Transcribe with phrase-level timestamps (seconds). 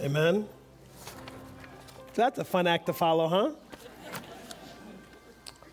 [0.00, 0.48] Amen.
[2.14, 3.50] That's a fun act to follow, huh?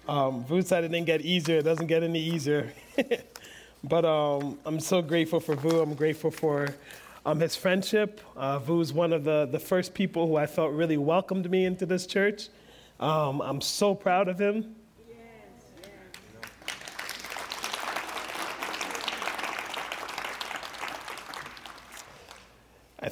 [0.05, 1.59] Um, Vu said it didn't get easier.
[1.59, 2.73] It doesn't get any easier.
[3.85, 5.79] but um, I'm so grateful for Vu.
[5.79, 6.75] I'm grateful for
[7.25, 8.19] um, his friendship.
[8.35, 11.85] Uh, Vu's one of the, the first people who I felt really welcomed me into
[11.85, 12.49] this church.
[12.99, 14.75] Um, I'm so proud of him.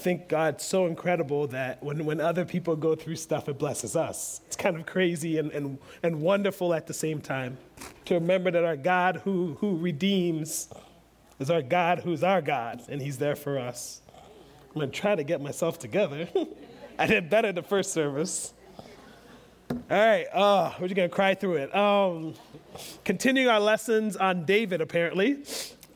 [0.05, 4.39] Think God's so incredible that when, when other people go through stuff, it blesses us.
[4.45, 7.57] It's kind of crazy and, and, and wonderful at the same time
[8.05, 10.69] to remember that our God who, who redeems
[11.39, 14.01] is our God who's our God, and He's there for us.
[14.69, 16.29] I'm going to try to get myself together.
[16.99, 18.53] I did better the first service.
[19.71, 21.75] All right, oh, we're just going to cry through it.
[21.75, 22.35] Um,
[23.03, 25.43] continuing our lessons on David, apparently.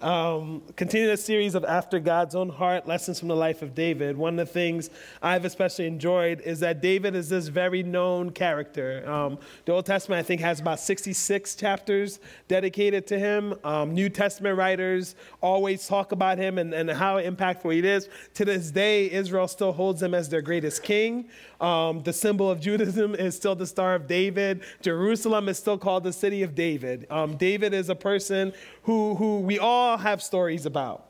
[0.01, 4.15] Um, continue the series of After God's Own Heart Lessons from the Life of David.
[4.15, 4.89] One of the things
[5.21, 9.03] I've especially enjoyed is that David is this very known character.
[9.09, 13.55] Um, the Old Testament, I think, has about 66 chapters dedicated to him.
[13.65, 18.07] Um, New Testament writers always talk about him and, and how impactful he is.
[18.35, 21.27] To this day, Israel still holds him as their greatest king.
[21.59, 24.61] Um, the symbol of Judaism is still the Star of David.
[24.81, 27.05] Jerusalem is still called the City of David.
[27.09, 28.53] Um, David is a person
[28.83, 31.05] who, who we all have stories about.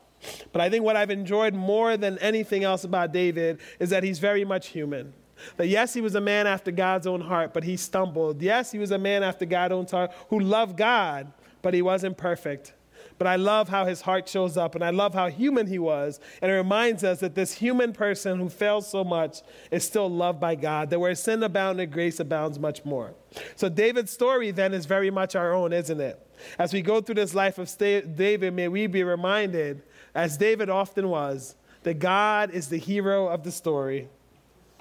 [0.52, 4.18] But I think what I've enjoyed more than anything else about David is that he's
[4.18, 5.14] very much human.
[5.56, 8.42] That yes, he was a man after God's own heart, but he stumbled.
[8.42, 12.18] Yes, he was a man after God's own heart who loved God, but he wasn't
[12.18, 12.74] perfect.
[13.16, 16.20] But I love how his heart shows up, and I love how human he was.
[16.40, 20.40] And it reminds us that this human person who fails so much is still loved
[20.40, 23.14] by God, that where sin abounded, grace abounds much more.
[23.56, 26.26] So David's story then is very much our own, isn't it?
[26.58, 29.82] As we go through this life of David, may we be reminded,
[30.14, 34.08] as David often was, that God is the hero of the story.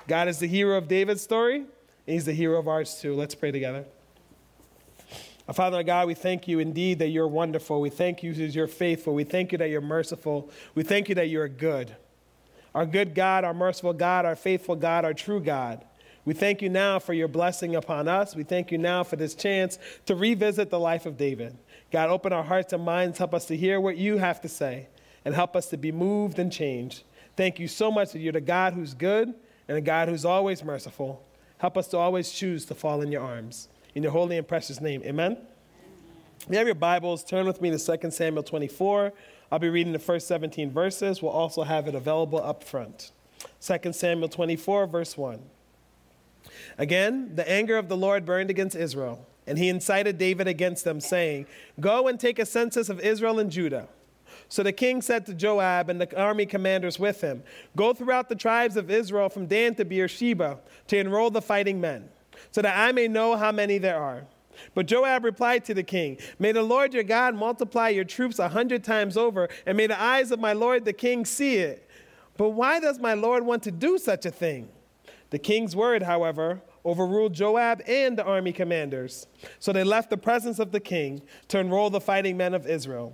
[0.08, 1.68] God is the hero of David's story, and
[2.06, 3.16] he's the hero of ours too.
[3.16, 3.86] Let's pray together.
[5.48, 7.82] Our Father God, we thank you indeed that you're wonderful.
[7.82, 9.16] We thank you that you're faithful.
[9.16, 10.52] We thank you that you're merciful.
[10.76, 11.96] We thank you that you're good.
[12.76, 15.84] Our good God, our merciful God, our faithful God, our true God.
[16.26, 18.36] We thank you now for your blessing upon us.
[18.36, 21.58] We thank you now for this chance to revisit the life of David.
[21.92, 24.88] God, open our hearts and minds, help us to hear what you have to say,
[25.26, 27.04] and help us to be moved and changed.
[27.36, 29.34] Thank you so much that you're the God who's good
[29.68, 31.26] and a God who's always merciful.
[31.58, 33.70] Help us to always choose to fall in your arms.
[33.96, 35.38] In your holy and precious name, amen?
[36.42, 39.14] If you have your Bibles, turn with me to 2 Samuel 24.
[39.52, 41.22] I'll be reading the first 17 verses.
[41.22, 43.12] We'll also have it available up front.
[43.62, 45.42] 2 Samuel 24, verse 1.
[46.80, 51.02] Again, the anger of the Lord burned against Israel, and he incited David against them,
[51.02, 51.46] saying,
[51.80, 53.90] Go and take a census of Israel and Judah.
[54.48, 57.44] So the king said to Joab and the army commanders with him,
[57.76, 62.10] Go throughout the tribes of Israel from Dan to Beersheba to enroll the fighting men
[62.52, 64.26] so that I may know how many there are.
[64.74, 68.50] But Joab replied to the king, May the Lord your God multiply your troops a
[68.50, 71.90] hundred times over, and may the eyes of my Lord the king see it.
[72.38, 74.70] But why does my Lord want to do such a thing?
[75.30, 79.28] The king's word, however, overruled Joab and the army commanders.
[79.60, 83.14] So they left the presence of the king to enroll the fighting men of Israel.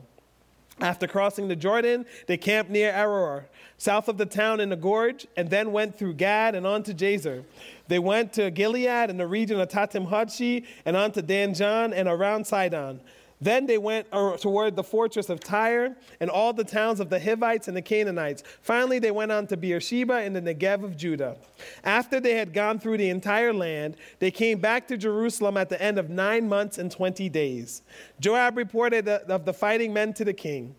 [0.82, 3.46] After crossing the Jordan, they camped near Aroer,
[3.78, 6.94] south of the town in the gorge, and then went through Gad and on to
[6.94, 7.46] Jazer.
[7.88, 11.94] They went to Gilead in the region of Tahtim Hodshi and on to Dan Jaan
[11.96, 13.00] and around Sidon.
[13.46, 17.20] Then they went uh, toward the fortress of Tyre and all the towns of the
[17.20, 18.42] Hivites and the Canaanites.
[18.60, 21.38] Finally, they went on to Beersheba in the Negev of Judah.
[21.84, 25.80] After they had gone through the entire land, they came back to Jerusalem at the
[25.80, 27.84] end of nine months and 20 days.
[28.20, 30.76] Joab reported of the fighting men to the king.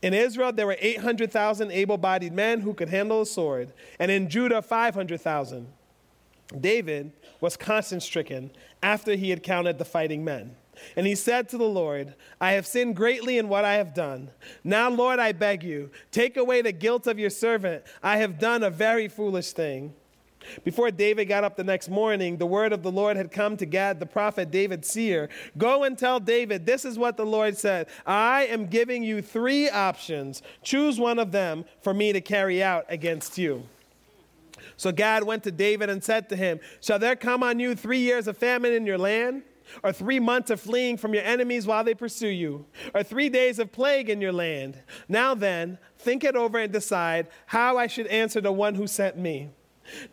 [0.00, 4.28] In Israel, there were 800,000 able bodied men who could handle a sword, and in
[4.28, 5.66] Judah, 500,000.
[6.60, 10.54] David was conscience stricken after he had counted the fighting men.
[10.96, 14.30] And he said to the Lord, I have sinned greatly in what I have done.
[14.64, 17.84] Now, Lord, I beg you, take away the guilt of your servant.
[18.02, 19.94] I have done a very foolish thing.
[20.64, 23.66] Before David got up the next morning, the word of the Lord had come to
[23.66, 25.28] Gad the prophet, David seer.
[25.58, 29.68] Go and tell David, this is what the Lord said I am giving you three
[29.68, 30.42] options.
[30.62, 33.64] Choose one of them for me to carry out against you.
[34.76, 38.00] So Gad went to David and said to him, Shall there come on you three
[38.00, 39.42] years of famine in your land?
[39.82, 42.66] Or three months of fleeing from your enemies while they pursue you?
[42.94, 44.82] Or three days of plague in your land?
[45.08, 49.16] Now then, think it over and decide how I should answer the one who sent
[49.16, 49.50] me.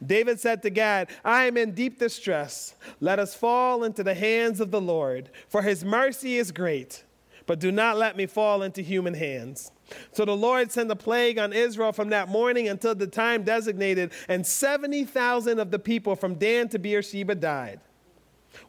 [0.05, 2.75] David said to Gad, I am in deep distress.
[2.99, 7.03] Let us fall into the hands of the Lord, for his mercy is great,
[7.45, 9.71] but do not let me fall into human hands.
[10.11, 14.11] So the Lord sent a plague on Israel from that morning until the time designated,
[14.27, 17.79] and 70,000 of the people from Dan to Beersheba died.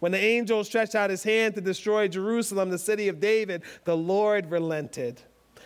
[0.00, 3.96] When the angel stretched out his hand to destroy Jerusalem, the city of David, the
[3.96, 5.22] Lord relented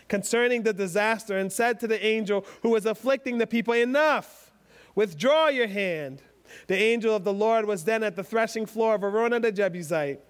[0.09, 4.50] concerning the disaster and said to the angel who was afflicting the people, Enough,
[4.94, 6.23] withdraw your hand.
[6.67, 10.21] The angel of the Lord was then at the threshing floor of Araunah the Jebusite.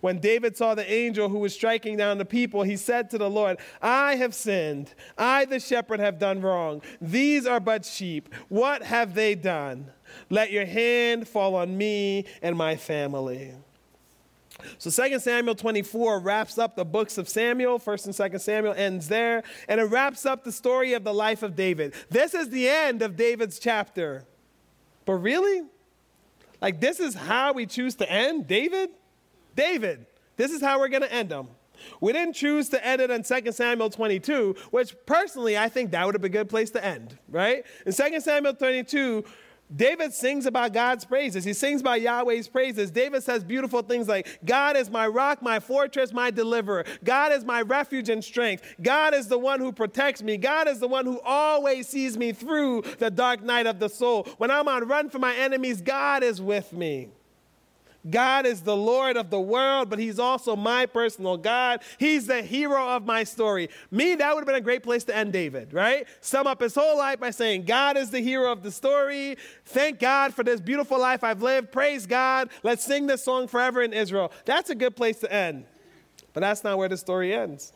[0.00, 3.30] When David saw the angel who was striking down the people, he said to the
[3.30, 4.92] Lord, I have sinned.
[5.16, 6.82] I, the shepherd, have done wrong.
[7.00, 8.28] These are but sheep.
[8.48, 9.90] What have they done?
[10.28, 13.52] Let your hand fall on me and my family.
[14.78, 17.78] So 2 Samuel 24 wraps up the books of Samuel.
[17.78, 19.42] 1st and 2nd Samuel ends there.
[19.68, 21.94] And it wraps up the story of the life of David.
[22.10, 24.24] This is the end of David's chapter.
[25.06, 25.62] But really?
[26.60, 28.90] Like, this is how we choose to end David?
[29.56, 31.48] David, this is how we're going to end him.
[32.00, 36.04] We didn't choose to end it on 2 Samuel 22, which personally I think that
[36.04, 37.64] would have been a good place to end, right?
[37.86, 39.24] In 2 Samuel 22,
[39.74, 41.44] David sings about God's praises.
[41.44, 42.90] He sings about Yahweh's praises.
[42.90, 46.84] David says beautiful things like, God is my rock, my fortress, my deliverer.
[47.04, 48.64] God is my refuge and strength.
[48.82, 50.36] God is the one who protects me.
[50.36, 54.26] God is the one who always sees me through the dark night of the soul.
[54.38, 57.10] When I'm on run from my enemies, God is with me.
[58.08, 61.82] God is the Lord of the world, but He's also my personal God.
[61.98, 63.68] He's the hero of my story.
[63.90, 66.06] Me, that would have been a great place to end David, right?
[66.20, 69.36] Sum up his whole life by saying, God is the hero of the story.
[69.66, 71.72] Thank God for this beautiful life I've lived.
[71.72, 72.48] Praise God.
[72.62, 74.32] Let's sing this song forever in Israel.
[74.46, 75.66] That's a good place to end.
[76.32, 77.72] But that's not where the story ends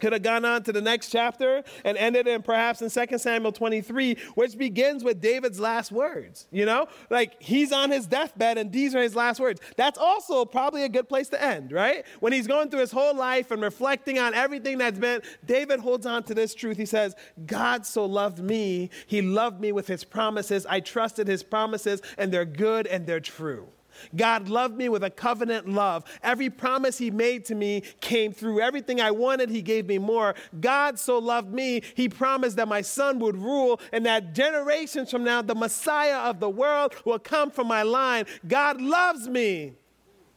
[0.00, 3.52] could have gone on to the next chapter and ended in perhaps in 2 Samuel
[3.52, 6.46] 23, which begins with David's last words.
[6.50, 9.60] You know, like he's on his deathbed and these are his last words.
[9.76, 12.04] That's also probably a good place to end, right?
[12.20, 16.06] When he's going through his whole life and reflecting on everything that's been, David holds
[16.06, 16.76] on to this truth.
[16.76, 17.14] He says,
[17.46, 20.64] God so loved me, he loved me with his promises.
[20.66, 23.68] I trusted his promises, and they're good and they're true.
[24.14, 26.04] God loved me with a covenant love.
[26.22, 28.60] Every promise He made to me came through.
[28.60, 30.34] Everything I wanted, He gave me more.
[30.60, 35.24] God so loved me, He promised that my son would rule and that generations from
[35.24, 38.26] now, the Messiah of the world will come from my line.
[38.46, 39.74] God loves me.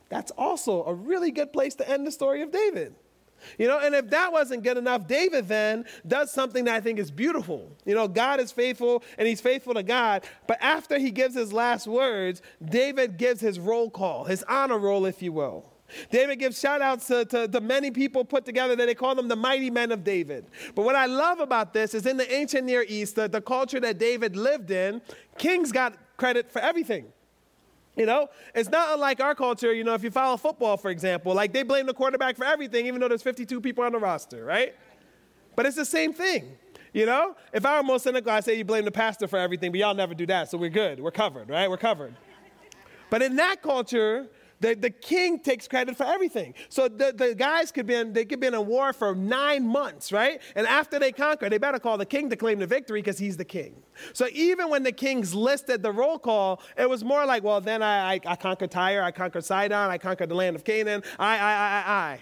[0.09, 2.95] That's also a really good place to end the story of David.
[3.57, 6.99] You know, and if that wasn't good enough, David then does something that I think
[6.99, 7.75] is beautiful.
[7.85, 10.23] You know, God is faithful and he's faithful to God.
[10.47, 15.05] But after he gives his last words, David gives his roll call, his honor roll,
[15.05, 15.65] if you will.
[16.09, 19.27] David gives shout outs to, to, to, many people put together that they call them
[19.27, 20.45] the mighty men of David.
[20.75, 23.79] But what I love about this is in the ancient Near East, the, the culture
[23.79, 25.01] that David lived in,
[25.37, 27.11] kings got credit for everything.
[27.95, 29.73] You know, it's not unlike our culture.
[29.73, 32.85] You know, if you follow football, for example, like they blame the quarterback for everything,
[32.85, 34.73] even though there's 52 people on the roster, right?
[35.55, 36.57] But it's the same thing.
[36.93, 39.71] You know, if I were more cynical, I'd say you blame the pastor for everything,
[39.71, 40.99] but y'all never do that, so we're good.
[40.99, 41.69] We're covered, right?
[41.69, 42.15] We're covered.
[43.09, 44.27] But in that culture,
[44.61, 46.53] the, the king takes credit for everything.
[46.69, 49.67] So the, the guys could be in, they could be in a war for nine
[49.67, 50.39] months, right?
[50.55, 53.37] And after they conquer, they better call the king to claim the victory because he's
[53.37, 53.81] the king.
[54.13, 57.81] So even when the kings listed the roll call, it was more like, well, then
[57.81, 61.37] I, I, I conquered Tyre, I conquered Sidon, I conquered the land of Canaan, I,
[61.37, 62.19] I, I, I.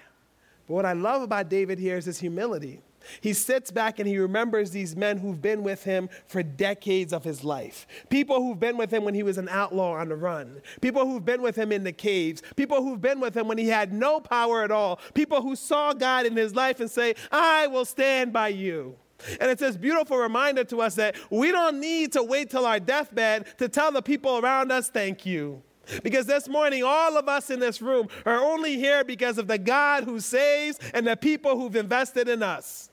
[0.68, 2.82] But what I love about David here is his humility.
[3.22, 7.24] He sits back and he remembers these men who've been with him for decades of
[7.24, 7.88] his life.
[8.10, 10.62] People who've been with him when he was an outlaw on the run.
[10.82, 12.42] People who've been with him in the caves.
[12.56, 15.00] People who've been with him when he had no power at all.
[15.14, 18.96] People who saw God in his life and say, I will stand by you.
[19.40, 22.80] And it's this beautiful reminder to us that we don't need to wait till our
[22.80, 25.62] deathbed to tell the people around us, thank you.
[26.04, 29.58] Because this morning, all of us in this room are only here because of the
[29.58, 32.89] God who saves and the people who've invested in us.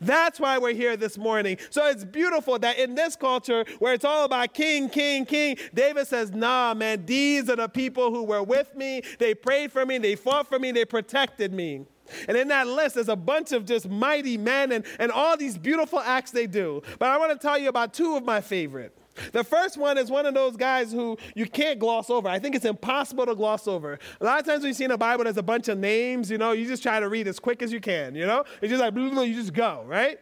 [0.00, 1.58] That's why we're here this morning.
[1.70, 6.06] So it's beautiful that in this culture where it's all about king, king, king, David
[6.06, 9.02] says, nah, man, these are the people who were with me.
[9.18, 11.86] They prayed for me, they fought for me, they protected me.
[12.28, 15.56] And in that list, there's a bunch of just mighty men and, and all these
[15.56, 16.82] beautiful acts they do.
[16.98, 18.96] But I want to tell you about two of my favorite.
[19.32, 22.28] The first one is one of those guys who you can't gloss over.
[22.28, 23.98] I think it's impossible to gloss over.
[24.20, 26.30] A lot of times when you see in the Bible, there's a bunch of names,
[26.30, 28.44] you know, you just try to read as quick as you can, you know?
[28.60, 30.18] It's just like, blah, blah, you just go, right?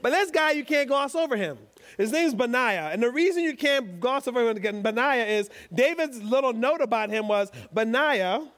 [0.00, 1.58] But this guy, you can't gloss over him.
[1.96, 2.90] His name's Benaiah.
[2.92, 7.28] And the reason you can't gloss over him, Benaiah, is David's little note about him
[7.28, 8.48] was Benaiah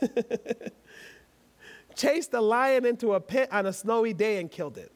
[1.94, 4.92] chased a lion into a pit on a snowy day and killed it.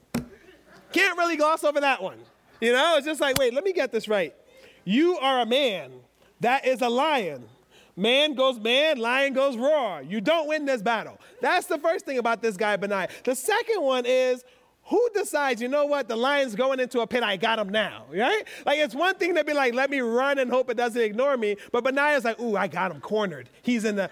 [0.92, 2.18] Can't really gloss over that one.
[2.62, 4.32] You know, it's just like, wait, let me get this right.
[4.84, 5.90] You are a man
[6.38, 7.42] that is a lion.
[7.96, 10.00] Man goes man, lion goes roar.
[10.00, 11.18] You don't win this battle.
[11.40, 13.08] That's the first thing about this guy, Benaiah.
[13.24, 14.44] The second one is
[14.84, 18.04] who decides, you know what, the lion's going into a pit, I got him now,
[18.12, 18.44] right?
[18.64, 21.36] Like it's one thing to be like, let me run and hope it doesn't ignore
[21.36, 23.48] me, but Benaiah's like, ooh, I got him cornered.
[23.62, 24.08] He's in the,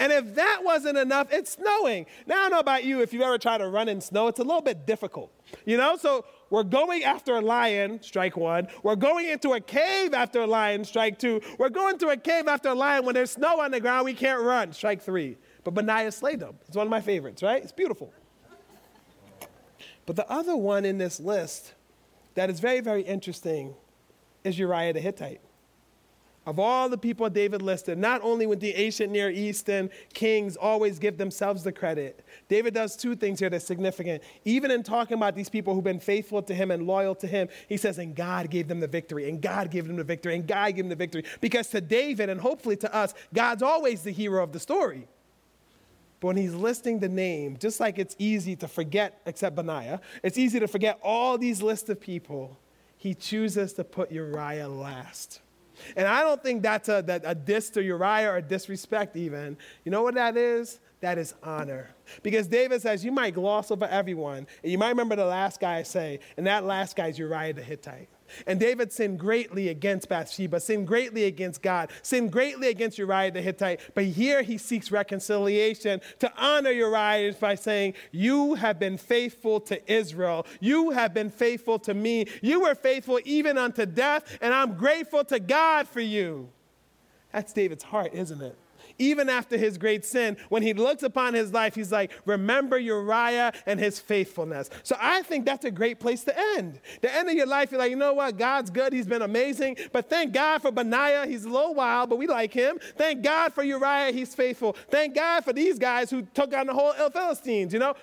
[0.00, 2.06] and if that wasn't enough, it's snowing.
[2.26, 4.40] Now, I don't know about you, if you've ever tried to run in snow, it's
[4.40, 5.32] a little bit difficult,
[5.64, 5.96] you know?
[5.96, 8.68] So we're going after a lion, strike one.
[8.82, 11.40] We're going into a cave after a lion, strike two.
[11.58, 14.12] We're going to a cave after a lion when there's snow on the ground, we
[14.12, 15.38] can't run, strike three.
[15.64, 16.58] But Benaiah slayed them.
[16.68, 17.62] It's one of my favorites, right?
[17.62, 18.12] It's beautiful.
[20.04, 21.72] But the other one in this list
[22.34, 23.74] that is very, very interesting
[24.44, 25.40] is Uriah the Hittite.
[26.44, 30.98] Of all the people David listed, not only would the ancient Near Eastern kings always
[30.98, 34.24] give themselves the credit, David does two things here that's significant.
[34.44, 37.48] Even in talking about these people who've been faithful to him and loyal to him,
[37.68, 40.44] he says, and God gave them the victory, and God gave them the victory, and
[40.44, 41.24] God gave them the victory.
[41.40, 45.06] Because to David, and hopefully to us, God's always the hero of the story.
[46.18, 50.38] But when he's listing the name, just like it's easy to forget, except Benaiah, it's
[50.38, 52.58] easy to forget all these lists of people,
[52.96, 55.40] he chooses to put Uriah last.
[55.96, 59.56] And I don't think that's a, that, a diss to Uriah or disrespect, even.
[59.84, 60.80] You know what that is?
[61.00, 61.90] That is honor.
[62.22, 65.78] Because David says, you might gloss over everyone, and you might remember the last guy
[65.78, 68.08] I say, and that last guy is Uriah the Hittite.
[68.46, 73.42] And David sinned greatly against Bathsheba, sinned greatly against God, sinned greatly against Uriah the
[73.42, 73.80] Hittite.
[73.94, 79.92] But here he seeks reconciliation to honor Uriah by saying, You have been faithful to
[79.92, 80.46] Israel.
[80.60, 82.26] You have been faithful to me.
[82.40, 86.48] You were faithful even unto death, and I'm grateful to God for you.
[87.32, 88.56] That's David's heart, isn't it?
[89.02, 93.52] Even after his great sin, when he looks upon his life, he's like, remember Uriah
[93.66, 94.70] and his faithfulness.
[94.84, 96.80] So I think that's a great place to end.
[97.00, 98.38] The end of your life, you're like, you know what?
[98.38, 98.92] God's good.
[98.92, 99.76] He's been amazing.
[99.92, 101.26] But thank God for Benaiah.
[101.26, 102.78] He's a little wild, but we like him.
[102.96, 104.12] Thank God for Uriah.
[104.12, 104.76] He's faithful.
[104.88, 107.72] Thank God for these guys who took on the whole Philistines.
[107.72, 107.94] You know,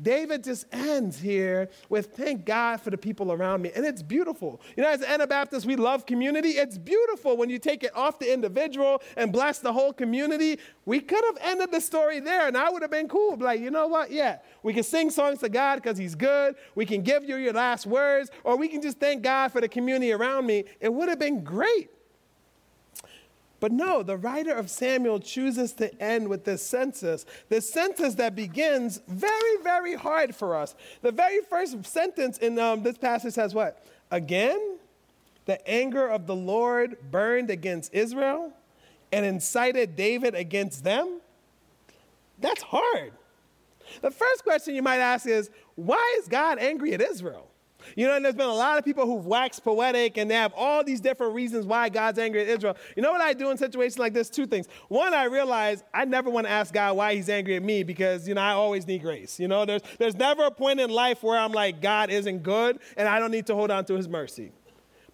[0.00, 3.72] David just ends here with thank God for the people around me.
[3.74, 4.60] And it's beautiful.
[4.76, 6.50] You know, as Anabaptists, we love community.
[6.50, 10.58] It's beautiful when you take it off the individual and bless the whole community.
[10.84, 13.36] We could have ended the story there, and I would have been cool.
[13.36, 14.10] Like, you know what?
[14.10, 16.56] Yeah, we can sing songs to God because He's good.
[16.74, 19.68] We can give you your last words, or we can just thank God for the
[19.68, 20.64] community around me.
[20.80, 21.90] It would have been great.
[23.66, 28.36] But no, the writer of Samuel chooses to end with this census, this census that
[28.36, 30.76] begins very, very hard for us.
[31.02, 33.84] The very first sentence in um, this passage says what?
[34.12, 34.78] Again,
[35.46, 38.52] the anger of the Lord burned against Israel
[39.10, 41.20] and incited David against them.
[42.38, 43.14] That's hard.
[44.00, 47.48] The first question you might ask is why is God angry at Israel?
[47.94, 50.52] You know, and there's been a lot of people who've waxed poetic and they have
[50.56, 52.76] all these different reasons why God's angry at Israel.
[52.96, 54.28] You know what I do in situations like this?
[54.28, 54.66] Two things.
[54.88, 58.26] One, I realize I never want to ask God why he's angry at me because,
[58.26, 59.38] you know, I always need grace.
[59.38, 62.78] You know, there's, there's never a point in life where I'm like, God isn't good
[62.96, 64.52] and I don't need to hold on to his mercy.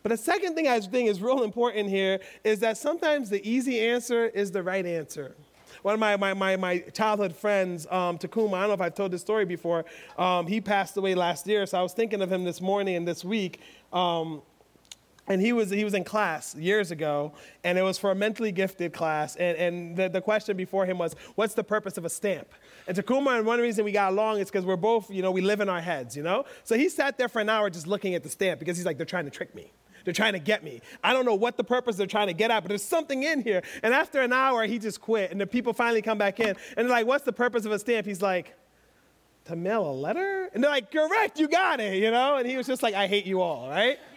[0.02, 3.80] But the second thing I think is real important here is that sometimes the easy
[3.80, 5.36] answer is the right answer
[5.82, 8.94] one of my, my, my, my childhood friends, um, Takuma, I don't know if I've
[8.94, 9.84] told this story before,
[10.16, 13.06] um, he passed away last year, so I was thinking of him this morning and
[13.06, 13.60] this week.
[13.92, 14.42] Um,
[15.28, 18.50] and he was, he was in class years ago, and it was for a mentally
[18.50, 19.36] gifted class.
[19.36, 22.48] And, and the, the question before him was, What's the purpose of a stamp?
[22.88, 25.40] And Takuma, and one reason we got along is because we're both, you know, we
[25.40, 26.44] live in our heads, you know?
[26.64, 28.96] So he sat there for an hour just looking at the stamp because he's like,
[28.96, 29.72] They're trying to trick me.
[30.04, 30.80] They're trying to get me.
[31.02, 33.42] I don't know what the purpose they're trying to get at, but there's something in
[33.42, 33.62] here.
[33.82, 35.30] And after an hour, he just quit.
[35.30, 36.48] And the people finally come back in.
[36.48, 38.06] And they're like, what's the purpose of a stamp?
[38.06, 38.54] He's like,
[39.46, 40.50] to mail a letter?
[40.54, 42.36] And they're like, correct, you got it, you know?
[42.36, 43.98] And he was just like, I hate you all, right?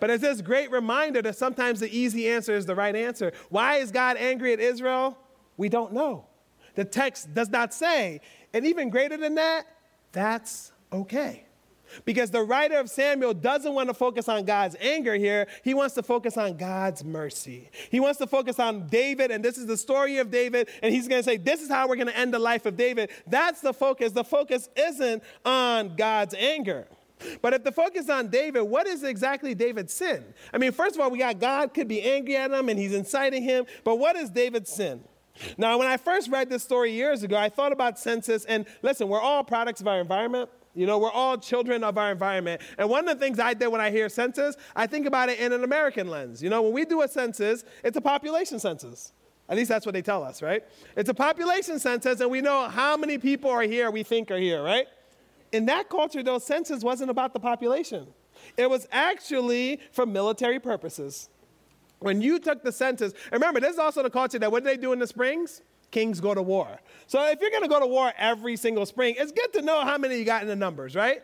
[0.00, 3.32] But it's this great reminder that sometimes the easy answer is the right answer.
[3.50, 5.16] Why is God angry at Israel?
[5.56, 6.26] We don't know.
[6.74, 8.20] The text does not say.
[8.52, 9.64] And even greater than that,
[10.10, 11.44] that's okay.
[12.04, 15.46] Because the writer of Samuel doesn't want to focus on God's anger here.
[15.62, 17.70] He wants to focus on God's mercy.
[17.90, 21.08] He wants to focus on David, and this is the story of David, and he's
[21.08, 23.10] going to say, This is how we're going to end the life of David.
[23.26, 24.12] That's the focus.
[24.12, 26.86] The focus isn't on God's anger.
[27.40, 30.24] But if the focus on David, what is exactly David's sin?
[30.52, 32.92] I mean, first of all, we got God could be angry at him and he's
[32.92, 35.04] inciting him, but what is David's sin?
[35.56, 39.08] Now, when I first read this story years ago, I thought about census, and listen,
[39.08, 40.50] we're all products of our environment.
[40.74, 42.62] You know, we're all children of our environment.
[42.78, 45.38] And one of the things I did when I hear census, I think about it
[45.38, 46.42] in an American lens.
[46.42, 49.12] You know, when we do a census, it's a population census.
[49.48, 50.64] At least that's what they tell us, right?
[50.96, 54.38] It's a population census, and we know how many people are here we think are
[54.38, 54.86] here, right?
[55.50, 58.06] In that culture, though, census wasn't about the population.
[58.56, 61.28] It was actually for military purposes.
[61.98, 64.92] When you took the census, remember, this is also the culture that what they do
[64.92, 65.60] in the springs?
[65.92, 66.80] kings go to war.
[67.06, 69.82] So if you're going to go to war every single spring, it's good to know
[69.82, 71.22] how many you got in the numbers, right?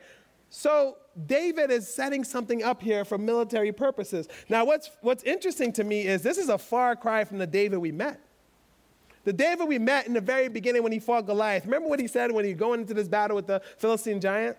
[0.50, 4.28] So David is setting something up here for military purposes.
[4.48, 7.78] Now, what's, what's interesting to me is this is a far cry from the David
[7.78, 8.20] we met.
[9.24, 11.64] The David we met in the very beginning when he fought Goliath.
[11.64, 14.56] Remember what he said when he going into this battle with the Philistine giant?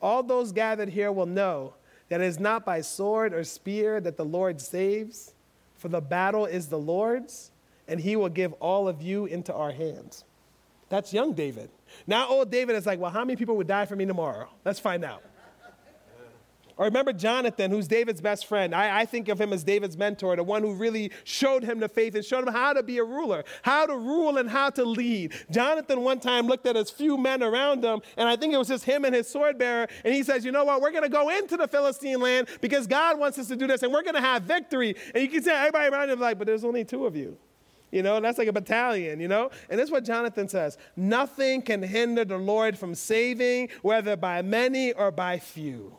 [0.00, 1.74] All those gathered here will know
[2.08, 5.34] that it is not by sword or spear that the Lord saves,
[5.76, 7.52] for the battle is the Lord's,
[7.86, 10.24] and he will give all of you into our hands.
[10.92, 11.70] That's young David.
[12.06, 14.50] Now, old David is like, well, how many people would die for me tomorrow?
[14.62, 15.22] Let's find out.
[16.76, 18.74] Or remember Jonathan, who's David's best friend.
[18.74, 21.88] I, I, think of him as David's mentor, the one who really showed him the
[21.88, 24.84] faith and showed him how to be a ruler, how to rule and how to
[24.84, 25.32] lead.
[25.50, 28.68] Jonathan one time looked at his few men around him, and I think it was
[28.68, 30.82] just him and his sword bearer, and he says, You know what?
[30.82, 33.82] We're going to go into the Philistine land because God wants us to do this,
[33.82, 34.94] and we're going to have victory.
[35.14, 37.38] And you can see everybody around him like, But there's only two of you.
[37.92, 39.50] You know, that's like a battalion, you know?
[39.70, 44.42] And this is what Jonathan says Nothing can hinder the Lord from saving, whether by
[44.42, 45.96] many or by few.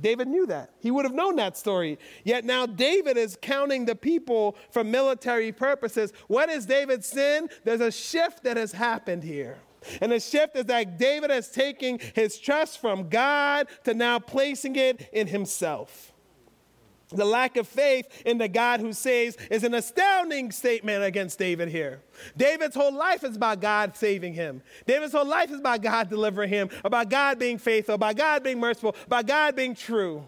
[0.00, 0.70] David knew that.
[0.80, 1.98] He would have known that story.
[2.24, 6.12] Yet now David is counting the people for military purposes.
[6.26, 7.50] What is David's sin?
[7.64, 9.58] There's a shift that has happened here.
[10.00, 14.76] And the shift is that David is taking his trust from God to now placing
[14.76, 16.12] it in himself.
[17.12, 21.68] The lack of faith in the God who saves is an astounding statement against David
[21.68, 22.02] here.
[22.36, 24.62] David's whole life is about God saving him.
[24.86, 28.60] David's whole life is about God delivering him, about God being faithful, about God being
[28.60, 30.24] merciful, about God being true.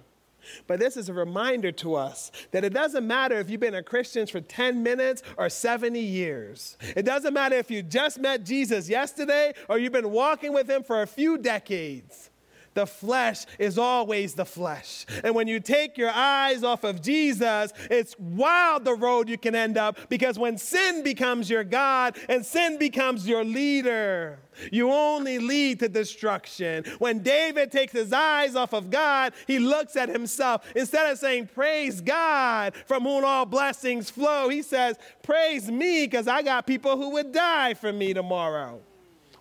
[0.66, 3.82] But this is a reminder to us that it doesn't matter if you've been a
[3.82, 6.76] Christian for 10 minutes or 70 years.
[6.96, 10.82] It doesn't matter if you just met Jesus yesterday or you've been walking with him
[10.82, 12.30] for a few decades.
[12.74, 15.04] The flesh is always the flesh.
[15.22, 19.54] And when you take your eyes off of Jesus, it's wild the road you can
[19.54, 24.38] end up because when sin becomes your God and sin becomes your leader,
[24.70, 26.84] you only lead to destruction.
[26.98, 30.64] When David takes his eyes off of God, he looks at himself.
[30.74, 36.28] Instead of saying, Praise God, from whom all blessings flow, he says, Praise me because
[36.28, 38.80] I got people who would die for me tomorrow.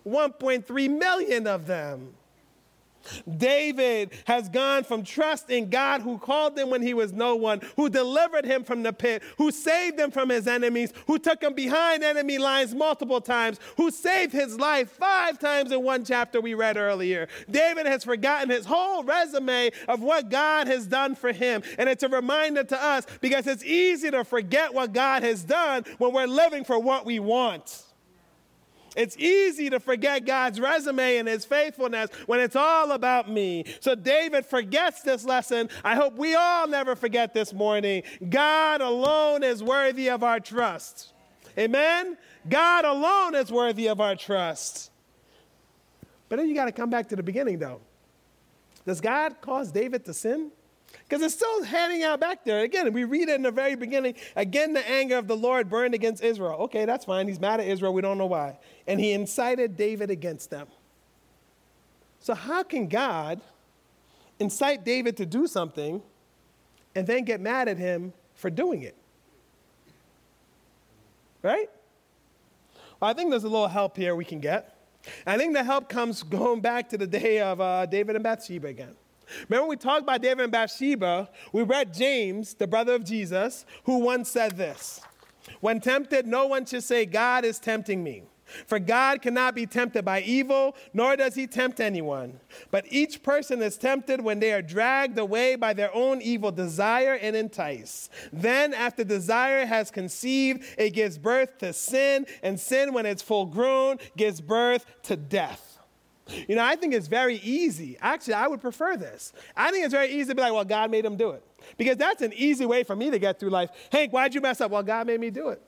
[0.06, 2.14] 1.3 million of them.
[3.38, 7.60] David has gone from trust in God who called him when he was no one,
[7.76, 11.54] who delivered him from the pit, who saved him from his enemies, who took him
[11.54, 16.54] behind enemy lines multiple times, who saved his life five times in one chapter we
[16.54, 17.28] read earlier.
[17.50, 21.62] David has forgotten his whole resume of what God has done for him.
[21.78, 25.84] And it's a reminder to us because it's easy to forget what God has done
[25.98, 27.82] when we're living for what we want.
[28.96, 33.64] It's easy to forget God's resume and his faithfulness when it's all about me.
[33.80, 35.68] So David forgets this lesson.
[35.82, 38.02] I hope we all never forget this morning.
[38.28, 41.12] God alone is worthy of our trust.
[41.58, 42.16] Amen?
[42.48, 44.90] God alone is worthy of our trust.
[46.28, 47.80] But then you got to come back to the beginning, though.
[48.86, 50.50] Does God cause David to sin?
[51.12, 52.60] Because it's still hanging out back there.
[52.60, 54.14] Again, we read it in the very beginning.
[54.34, 56.54] Again, the anger of the Lord burned against Israel.
[56.60, 57.28] Okay, that's fine.
[57.28, 57.92] He's mad at Israel.
[57.92, 58.58] We don't know why.
[58.86, 60.68] And he incited David against them.
[62.20, 63.42] So, how can God
[64.38, 66.00] incite David to do something
[66.94, 68.96] and then get mad at him for doing it?
[71.42, 71.68] Right?
[73.00, 74.74] Well, I think there's a little help here we can get.
[75.26, 78.68] I think the help comes going back to the day of uh, David and Bathsheba
[78.68, 78.96] again.
[79.48, 81.28] Remember, we talked about David and Bathsheba.
[81.52, 85.00] We read James, the brother of Jesus, who once said this
[85.60, 88.24] When tempted, no one should say, God is tempting me.
[88.66, 92.40] For God cannot be tempted by evil, nor does he tempt anyone.
[92.70, 97.14] But each person is tempted when they are dragged away by their own evil desire
[97.14, 98.10] and entice.
[98.32, 103.46] Then, after desire has conceived, it gives birth to sin, and sin, when it's full
[103.46, 105.78] grown, gives birth to death.
[106.28, 107.96] You know, I think it's very easy.
[108.00, 109.32] Actually, I would prefer this.
[109.56, 111.44] I think it's very easy to be like, well, God made him do it.
[111.76, 113.70] Because that's an easy way for me to get through life.
[113.90, 114.70] Hank, why'd you mess up?
[114.70, 115.60] Well, God made me do it.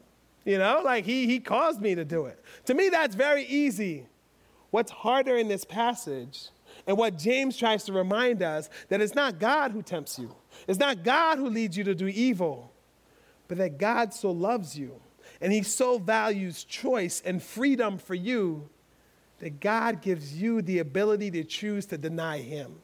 [0.45, 2.39] You know, like he, he caused me to do it.
[2.67, 4.07] To me, that's very easy.
[4.71, 6.49] What's harder in this passage,
[6.87, 10.35] and what James tries to remind us, that it's not God who tempts you,
[10.69, 12.73] it's not God who leads you to do evil,
[13.49, 15.01] but that God so loves you,
[15.41, 18.69] and he so values choice and freedom for you
[19.45, 22.77] that God gives you the ability to choose to deny him.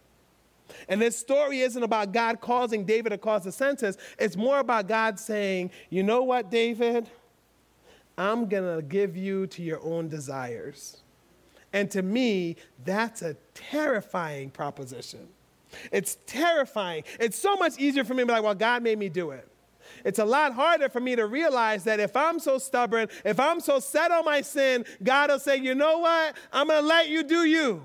[0.90, 3.96] And this story isn't about God causing David to cause the census.
[4.18, 7.08] It's more about God saying, you know what, David?
[8.18, 10.98] I'm going to give you to your own desires.
[11.72, 15.28] And to me, that's a terrifying proposition.
[15.90, 17.04] It's terrifying.
[17.18, 19.49] It's so much easier for me to be like, well, God made me do it.
[20.04, 23.60] It's a lot harder for me to realize that if I'm so stubborn, if I'm
[23.60, 26.36] so set on my sin, God will say, you know what?
[26.52, 27.82] I'm going to let you do you.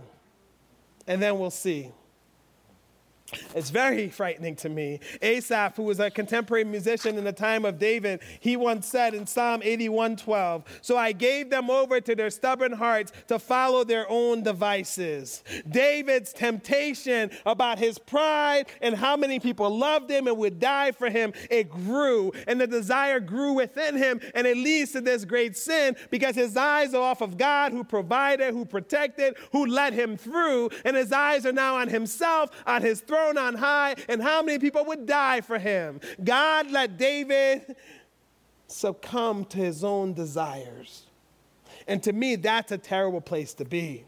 [1.08, 1.92] And then we'll see.
[3.56, 5.00] It's very frightening to me.
[5.20, 9.26] Asaph, who was a contemporary musician in the time of David, he once said in
[9.26, 14.44] Psalm 81:12, "So I gave them over to their stubborn hearts to follow their own
[14.44, 20.92] devices." David's temptation about his pride and how many people loved him and would die
[20.92, 25.26] for him, it grew, and the desire grew within him, and it leads to this
[25.26, 29.94] great sin because his eyes are off of God who provided, who protected, who led
[29.94, 33.96] him through, and his eyes are now on himself, on his throne throne on high,
[34.10, 36.02] and how many people would die for him.
[36.24, 37.76] God let David
[38.68, 41.04] succumb to his own desires.
[41.88, 44.06] And to me, that's a terrible place to be.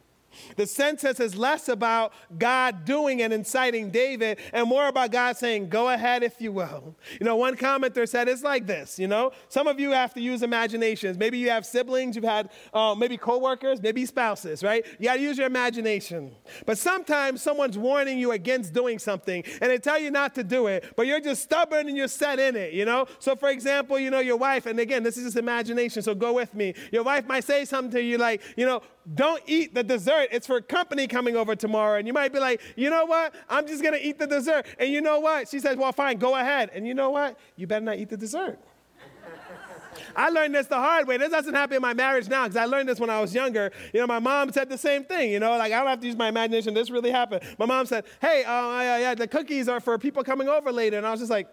[0.55, 5.69] The census is less about God doing and inciting David and more about God saying,
[5.69, 6.95] Go ahead if you will.
[7.19, 10.21] You know, one commenter said it's like this, you know, some of you have to
[10.21, 11.17] use imaginations.
[11.17, 14.85] Maybe you have siblings, you've had uh, maybe coworkers, maybe spouses, right?
[14.99, 16.35] You got to use your imagination.
[16.65, 20.67] But sometimes someone's warning you against doing something and they tell you not to do
[20.67, 23.05] it, but you're just stubborn and you're set in it, you know?
[23.19, 26.33] So, for example, you know, your wife, and again, this is just imagination, so go
[26.33, 26.73] with me.
[26.91, 28.81] Your wife might say something to you like, you know,
[29.15, 30.29] don't eat the dessert.
[30.31, 31.97] It's for company coming over tomorrow.
[31.97, 33.33] And you might be like, you know what?
[33.49, 34.65] I'm just going to eat the dessert.
[34.79, 35.47] And you know what?
[35.47, 36.71] She says, well, fine, go ahead.
[36.73, 37.39] And you know what?
[37.55, 38.59] You better not eat the dessert.
[40.15, 41.17] I learned this the hard way.
[41.17, 43.71] This doesn't happen in my marriage now because I learned this when I was younger.
[43.93, 45.31] You know, my mom said the same thing.
[45.31, 46.73] You know, like I don't have to use my imagination.
[46.73, 47.43] This really happened.
[47.57, 50.97] My mom said, "Hey, uh, yeah, yeah, the cookies are for people coming over later,"
[50.97, 51.47] and I was just like,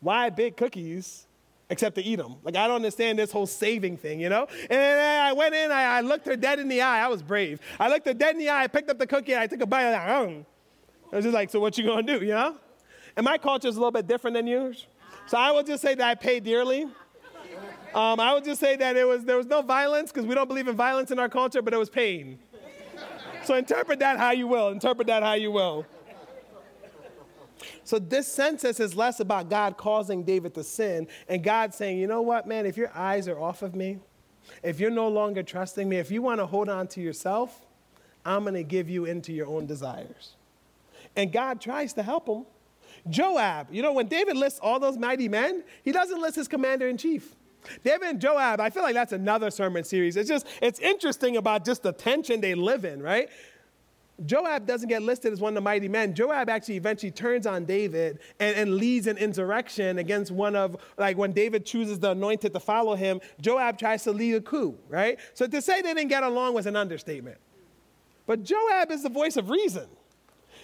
[0.00, 1.25] "Why big cookies?"
[1.68, 2.36] Except to eat them.
[2.42, 4.46] Like, I don't understand this whole saving thing, you know?
[4.70, 7.04] And I went in, I, I, looked her dead in the eye.
[7.04, 7.60] I was brave.
[7.80, 9.60] I looked her dead in the eye, I picked up the cookie, and I took
[9.60, 10.44] a bite, and I, like,
[11.12, 12.56] I was just like, so what you gonna do, you know?
[13.16, 14.86] And my culture is a little bit different than yours.
[15.26, 16.84] So I will just say that I paid dearly.
[17.94, 20.48] Um, I would just say that it was, there was no violence, because we don't
[20.48, 22.38] believe in violence in our culture, but it was pain.
[23.44, 24.68] So interpret that how you will.
[24.68, 25.86] Interpret that how you will.
[27.84, 32.06] So this census is less about God causing David to sin and God saying, you
[32.06, 33.98] know what, man, if your eyes are off of me,
[34.62, 37.66] if you're no longer trusting me, if you want to hold on to yourself,
[38.24, 40.34] I'm going to give you into your own desires.
[41.14, 42.44] And God tries to help him.
[43.08, 46.88] Joab, you know, when David lists all those mighty men, he doesn't list his commander
[46.88, 47.36] in chief.
[47.84, 50.16] David and Joab, I feel like that's another sermon series.
[50.16, 53.28] It's just, it's interesting about just the tension they live in, right?
[54.24, 56.14] Joab doesn't get listed as one of the mighty men.
[56.14, 61.18] Joab actually eventually turns on David and, and, leads an insurrection against one of, like
[61.18, 65.18] when David chooses the anointed to follow him, Joab tries to lead a coup, right?
[65.34, 67.36] So to say they didn't get along was an understatement.
[68.26, 69.86] But Joab is the voice of reason.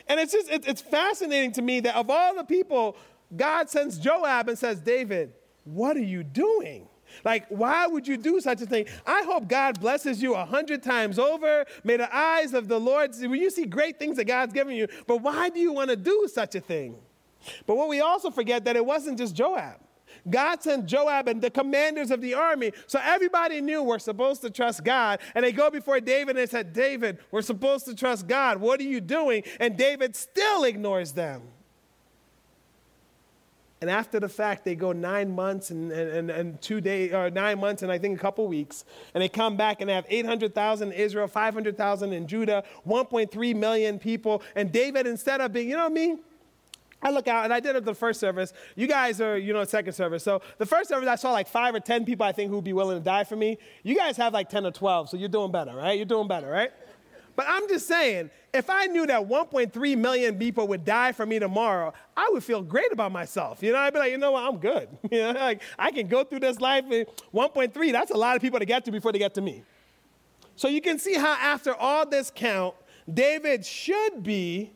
[0.08, 2.96] And it's just, it, it's fascinating to me that of all the people,
[3.36, 5.34] God sends Joab and says, David,
[5.64, 6.88] what are you doing?
[7.24, 8.86] Like, why would you do such a thing?
[9.06, 11.64] I hope God blesses you a hundred times over.
[11.84, 14.74] May the eyes of the Lord see, when you see great things that God's given
[14.76, 16.96] you, but why do you want to do such a thing?
[17.66, 19.76] But what we also forget that it wasn't just Joab.
[20.28, 22.72] God sent Joab and the commanders of the army.
[22.86, 25.20] So everybody knew we're supposed to trust God.
[25.34, 28.58] And they go before David and said, David, we're supposed to trust God.
[28.58, 29.42] What are you doing?
[29.58, 31.42] And David still ignores them.
[33.82, 37.58] And after the fact, they go nine months and, and, and two days, or nine
[37.58, 38.84] months and I think a couple weeks.
[39.12, 44.40] And they come back and have 800,000 in Israel, 500,000 in Judah, 1.3 million people.
[44.54, 46.20] And David, instead of being, you know what I mean?
[47.02, 48.52] I look out and I did it the first service.
[48.76, 50.22] You guys are, you know, second service.
[50.22, 52.64] So the first service, I saw like five or 10 people I think who would
[52.64, 53.58] be willing to die for me.
[53.82, 55.96] You guys have like 10 or 12, so you're doing better, right?
[55.96, 56.70] You're doing better, right?
[57.34, 61.38] But I'm just saying, if I knew that 1.3 million people would die for me
[61.38, 63.62] tomorrow, I would feel great about myself.
[63.62, 64.88] You know, I'd be like, you know what, I'm good.
[65.10, 66.84] You know, like I can go through this life.
[66.84, 69.62] 1.3, that's a lot of people to get to before they get to me.
[70.56, 72.74] So you can see how after all this count,
[73.12, 74.72] David should be,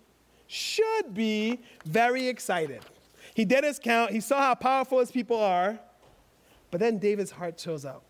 [0.46, 2.82] should be very excited.
[3.34, 5.78] He did his count, he saw how powerful his people are,
[6.70, 8.02] but then David's heart shows up.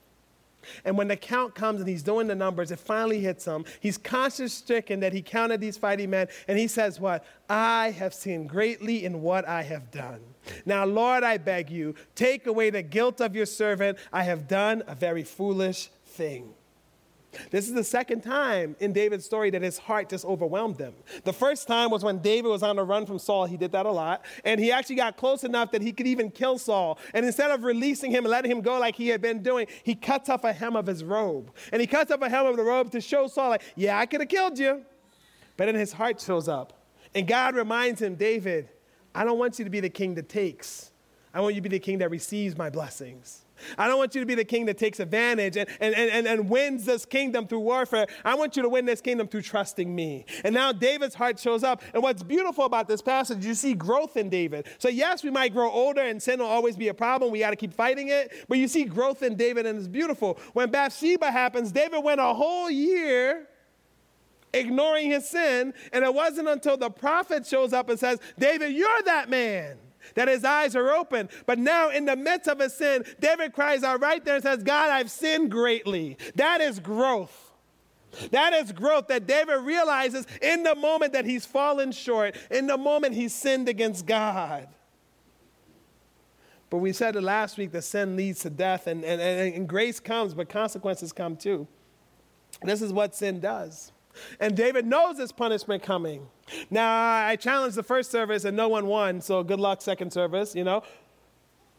[0.85, 3.64] And when the count comes and he's doing the numbers, it finally hits him.
[3.81, 7.24] He's conscience stricken that he counted these fighting men, and he says, What?
[7.48, 10.20] I have sinned greatly in what I have done.
[10.64, 13.98] Now, Lord, I beg you, take away the guilt of your servant.
[14.12, 16.55] I have done a very foolish thing.
[17.51, 20.94] This is the second time in David's story that his heart just overwhelmed him.
[21.25, 23.46] The first time was when David was on the run from Saul.
[23.46, 24.25] He did that a lot.
[24.44, 26.99] And he actually got close enough that he could even kill Saul.
[27.14, 29.94] And instead of releasing him and letting him go like he had been doing, he
[29.94, 31.51] cuts off a hem of his robe.
[31.72, 34.07] And he cuts off a hem of the robe to show Saul, like, yeah, I
[34.07, 34.85] could have killed you.
[35.57, 36.72] But then his heart shows up.
[37.14, 38.68] And God reminds him, David,
[39.14, 40.90] I don't want you to be the king that takes.
[41.33, 43.45] I want you to be the king that receives my blessings.
[43.79, 46.49] I don't want you to be the king that takes advantage and, and, and, and
[46.49, 48.07] wins this kingdom through warfare.
[48.25, 50.25] I want you to win this kingdom through trusting me.
[50.45, 51.83] And now David's heart shows up.
[51.95, 54.66] And what's beautiful about this passage, you see growth in David.
[54.79, 57.31] So, yes, we might grow older and sin will always be a problem.
[57.31, 58.33] We got to keep fighting it.
[58.49, 60.38] But you see growth in David, and it's beautiful.
[60.53, 63.49] When Bathsheba happens, David went a whole year
[64.53, 65.75] ignoring his sin.
[65.92, 69.79] And it wasn't until the prophet shows up and says, David, you're that man
[70.14, 71.29] that his eyes are open.
[71.47, 74.62] But now, in the midst of his sin, David cries out right there and says,
[74.62, 76.16] God, I've sinned greatly.
[76.35, 77.53] That is growth.
[78.31, 82.79] That is growth that David realizes in the moment that he's fallen short, in the
[82.79, 84.69] moment he sinned against God.
[86.71, 90.01] But we said it last week that sin leads to death, and, and, and grace
[90.01, 91.66] comes, but consequences come too.
[92.62, 93.92] This is what sin does.
[94.40, 96.26] And David knows this punishment coming.
[96.70, 100.55] Now, I challenged the first service and no one won, so good luck, second service,
[100.55, 100.83] you know.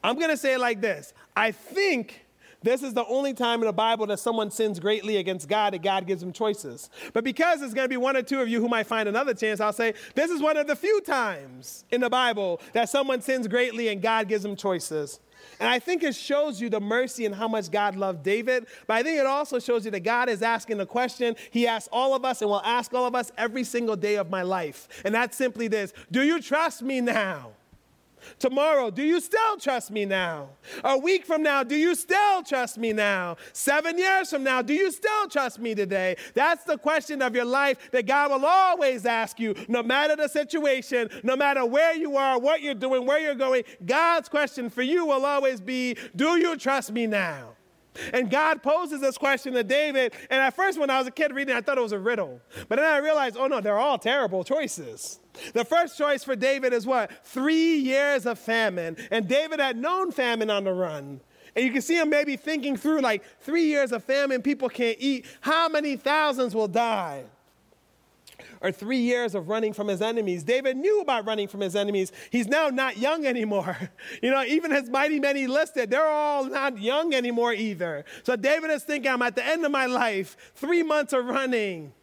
[0.03, 2.26] I'm going to say it like this I think
[2.63, 5.83] this is the only time in the Bible that someone sins greatly against God and
[5.83, 6.89] God gives them choices.
[7.13, 9.33] But because it's going to be one or two of you who might find another
[9.33, 13.21] chance, I'll say this is one of the few times in the Bible that someone
[13.21, 15.19] sins greatly and God gives them choices.
[15.59, 18.67] And I think it shows you the mercy and how much God loved David.
[18.85, 21.89] But I think it also shows you that God is asking the question He asks
[21.91, 24.87] all of us and will ask all of us every single day of my life.
[25.05, 27.51] And that's simply this Do you trust me now?
[28.39, 30.49] Tomorrow, do you still trust me now?
[30.83, 33.37] A week from now, do you still trust me now?
[33.53, 36.15] Seven years from now, do you still trust me today?
[36.33, 40.27] That's the question of your life that God will always ask you, no matter the
[40.27, 43.63] situation, no matter where you are, what you're doing, where you're going.
[43.85, 47.57] God's question for you will always be, Do you trust me now?
[48.13, 50.13] And God poses this question to David.
[50.29, 52.41] And at first, when I was a kid reading, I thought it was a riddle.
[52.69, 55.19] But then I realized, oh no, they're all terrible choices.
[55.53, 57.11] The first choice for David is what?
[57.25, 58.97] Three years of famine.
[59.11, 61.21] And David had known famine on the run.
[61.55, 64.97] And you can see him maybe thinking through like three years of famine, people can't
[64.99, 65.25] eat.
[65.41, 67.23] How many thousands will die?
[68.61, 70.43] Or three years of running from his enemies.
[70.43, 72.11] David knew about running from his enemies.
[72.29, 73.89] He's now not young anymore.
[74.21, 78.05] You know, even his mighty men he listed, they're all not young anymore either.
[78.21, 81.93] So David is thinking, I'm at the end of my life, three months of running.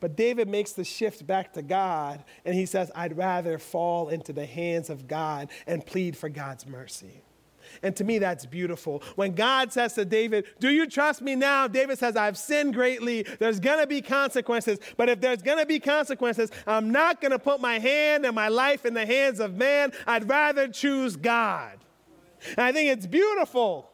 [0.00, 4.32] But David makes the shift back to God, and he says, I'd rather fall into
[4.32, 7.22] the hands of God and plead for God's mercy.
[7.82, 9.02] And to me, that's beautiful.
[9.14, 11.68] When God says to David, Do you trust me now?
[11.68, 13.26] David says, I've sinned greatly.
[13.38, 14.78] There's going to be consequences.
[14.96, 18.34] But if there's going to be consequences, I'm not going to put my hand and
[18.34, 19.92] my life in the hands of man.
[20.06, 21.78] I'd rather choose God.
[22.56, 23.90] And I think it's beautiful,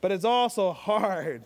[0.00, 1.44] but it's also hard.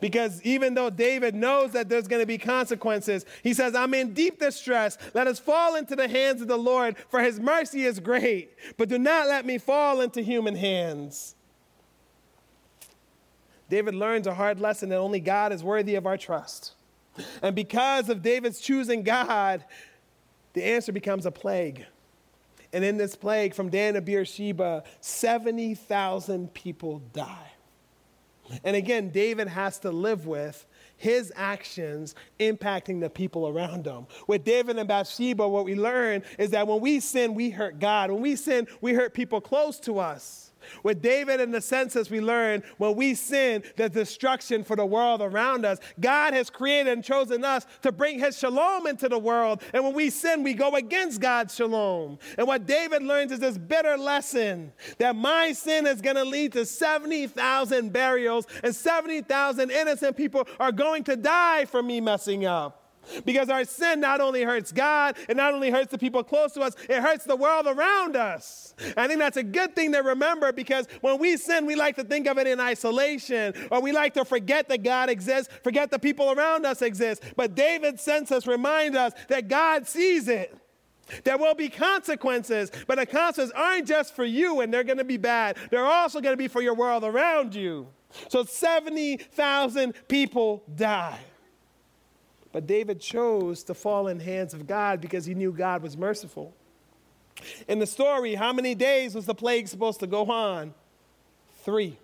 [0.00, 4.12] Because even though David knows that there's going to be consequences, he says, I'm in
[4.12, 4.98] deep distress.
[5.14, 8.50] Let us fall into the hands of the Lord, for his mercy is great.
[8.76, 11.34] But do not let me fall into human hands.
[13.68, 16.74] David learns a hard lesson that only God is worthy of our trust.
[17.42, 19.64] And because of David's choosing God,
[20.54, 21.84] the answer becomes a plague.
[22.72, 27.47] And in this plague, from Dan to Beersheba, 70,000 people die.
[28.64, 34.06] And again, David has to live with his actions impacting the people around him.
[34.26, 38.10] With David and Bathsheba, what we learn is that when we sin, we hurt God.
[38.10, 40.47] When we sin, we hurt people close to us.
[40.82, 45.22] With David and the census, we learn when we sin, there's destruction for the world
[45.22, 45.78] around us.
[46.00, 49.62] God has created and chosen us to bring his shalom into the world.
[49.72, 52.18] And when we sin, we go against God's shalom.
[52.36, 56.52] And what David learns is this bitter lesson that my sin is going to lead
[56.52, 62.87] to 70,000 burials and 70,000 innocent people are going to die for me messing up.
[63.24, 66.60] Because our sin not only hurts God, it not only hurts the people close to
[66.60, 68.74] us, it hurts the world around us.
[68.96, 72.04] I think that's a good thing to remember because when we sin, we like to
[72.04, 75.98] think of it in isolation, or we like to forget that God exists, forget the
[75.98, 77.22] people around us exist.
[77.36, 80.56] But David's census reminds us that God sees it.
[81.24, 85.04] There will be consequences, but the consequences aren't just for you and they're going to
[85.04, 85.56] be bad.
[85.70, 87.88] They're also going to be for your world around you.
[88.28, 91.18] So 70,000 people die.
[92.52, 96.54] But David chose to fall in hands of God because he knew God was merciful.
[97.68, 100.74] In the story, how many days was the plague supposed to go on?
[101.62, 101.98] Three.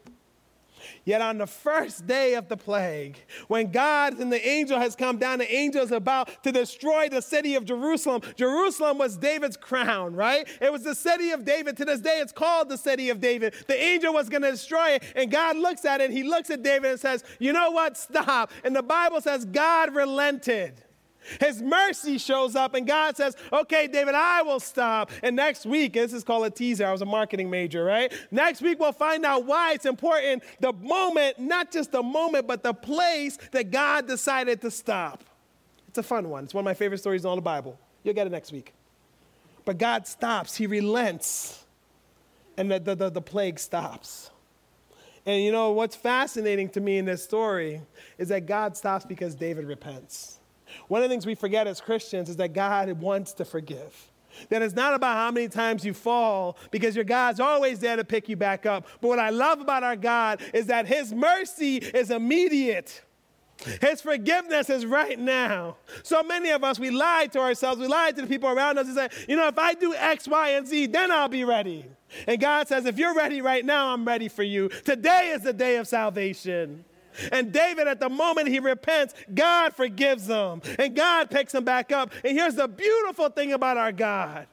[1.05, 3.18] Yet on the first day of the plague,
[3.49, 7.23] when God and the angel has come down, the angel is about to destroy the
[7.23, 8.23] city of Jerusalem.
[8.37, 10.49] Jerusalem was David's crown, right?
[10.61, 11.77] It was the city of David.
[11.79, 13.55] To this day, it's called the city of David.
[13.66, 16.11] The angel was going to destroy it, and God looks at it.
[16.11, 17.97] He looks at David and says, You know what?
[17.97, 18.53] Stop.
[18.62, 20.83] And the Bible says God relented.
[21.41, 25.11] His mercy shows up, and God says, Okay, David, I will stop.
[25.23, 26.87] And next week, and this is called a teaser.
[26.87, 28.13] I was a marketing major, right?
[28.31, 32.63] Next week, we'll find out why it's important the moment, not just the moment, but
[32.63, 35.25] the place that God decided to stop.
[35.89, 36.45] It's a fun one.
[36.45, 37.79] It's one of my favorite stories in all the Bible.
[38.03, 38.75] You'll get it next week.
[39.65, 41.65] But God stops, He relents,
[42.57, 44.31] and the, the, the, the plague stops.
[45.27, 47.81] And you know, what's fascinating to me in this story
[48.19, 50.39] is that God stops because David repents.
[50.88, 54.11] One of the things we forget as Christians is that God wants to forgive.
[54.49, 58.05] That it's not about how many times you fall, because your God's always there to
[58.05, 58.87] pick you back up.
[59.01, 63.03] But what I love about our God is that His mercy is immediate.
[63.81, 65.77] His forgiveness is right now.
[66.03, 68.88] So many of us, we lie to ourselves, we lie to the people around us
[68.88, 71.87] and say, you know, if I do X, Y, and Z, then I'll be ready.
[72.27, 74.68] And God says, if you're ready right now, I'm ready for you.
[74.68, 76.85] Today is the day of salvation.
[77.33, 81.92] And David, at the moment he repents, God forgives him and God picks him back
[81.92, 82.12] up.
[82.24, 84.46] And here's the beautiful thing about our God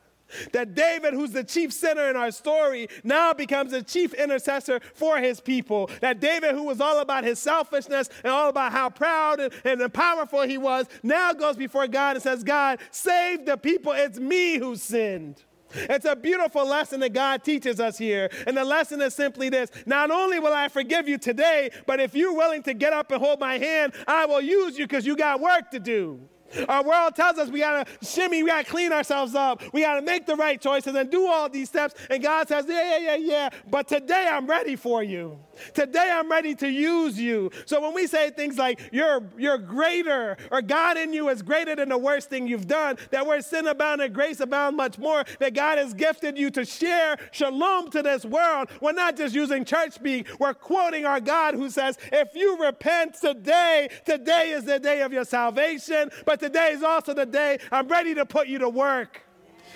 [0.53, 5.19] that David, who's the chief sinner in our story, now becomes the chief intercessor for
[5.19, 5.89] his people.
[6.01, 9.93] That David, who was all about his selfishness and all about how proud and, and
[9.93, 13.91] powerful he was, now goes before God and says, God, save the people.
[13.91, 15.43] It's me who sinned.
[15.73, 18.29] It's a beautiful lesson that God teaches us here.
[18.47, 22.15] And the lesson is simply this Not only will I forgive you today, but if
[22.15, 25.15] you're willing to get up and hold my hand, I will use you because you
[25.15, 26.21] got work to do.
[26.67, 30.25] Our world tells us we gotta shimmy, we gotta clean ourselves up, we gotta make
[30.25, 31.95] the right choices and do all these steps.
[32.09, 35.39] And God says, Yeah, yeah, yeah, yeah, but today I'm ready for you.
[35.73, 37.51] Today I'm ready to use you.
[37.65, 41.75] So when we say things like you're you're greater or God in you is greater
[41.75, 45.23] than the worst thing you've done, that where sin abound and grace abound much more,
[45.39, 48.69] that God has gifted you to share shalom to this world.
[48.81, 53.15] We're not just using church speak, we're quoting our God who says, if you repent
[53.15, 57.87] today, today is the day of your salvation, but today is also the day I'm
[57.87, 59.21] ready to put you to work.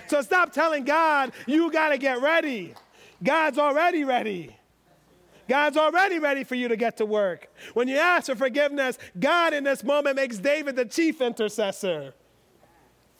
[0.08, 2.74] So stop telling God you got to get ready.
[3.22, 4.56] God's already ready.
[5.48, 7.48] God's already ready for you to get to work.
[7.74, 12.14] When you ask for forgiveness, God in this moment makes David the chief intercessor.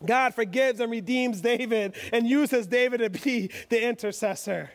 [0.04, 4.70] God forgives and redeems David and uses David to be the intercessor.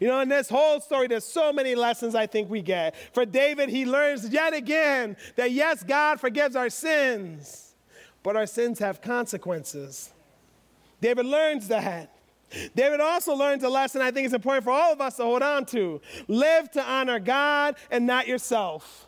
[0.00, 2.96] You know, in this whole story, there's so many lessons I think we get.
[3.12, 7.74] For David, he learns yet again that yes, God forgives our sins,
[8.22, 10.12] but our sins have consequences.
[11.00, 12.15] David learns that.
[12.74, 15.42] David also learns a lesson I think is important for all of us to hold
[15.42, 16.00] on to.
[16.28, 19.06] Live to honor God and not yourself.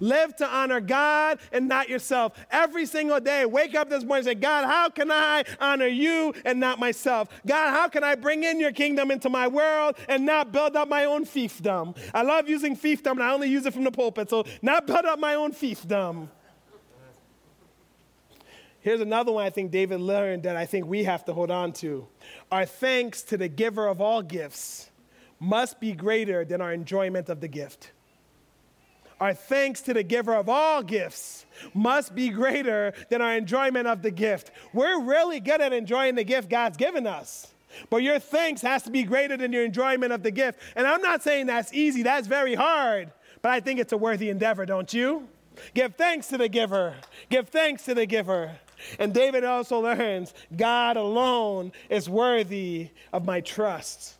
[0.00, 2.32] Live to honor God and not yourself.
[2.50, 6.32] Every single day, wake up this morning and say, God, how can I honor you
[6.44, 7.28] and not myself?
[7.46, 10.88] God, how can I bring in your kingdom into my world and not build up
[10.88, 11.96] my own fiefdom?
[12.14, 15.04] I love using fiefdom, and I only use it from the pulpit, so not build
[15.04, 16.28] up my own fiefdom.
[18.82, 21.72] Here's another one I think David learned that I think we have to hold on
[21.74, 22.06] to.
[22.50, 24.90] Our thanks to the giver of all gifts
[25.38, 27.92] must be greater than our enjoyment of the gift.
[29.20, 34.02] Our thanks to the giver of all gifts must be greater than our enjoyment of
[34.02, 34.50] the gift.
[34.72, 37.54] We're really good at enjoying the gift God's given us.
[37.88, 40.58] But your thanks has to be greater than your enjoyment of the gift.
[40.74, 43.12] And I'm not saying that's easy, that's very hard.
[43.42, 45.28] But I think it's a worthy endeavor, don't you?
[45.72, 46.96] Give thanks to the giver.
[47.30, 48.58] Give thanks to the giver.
[48.98, 54.16] And David also learns God alone is worthy of my trust.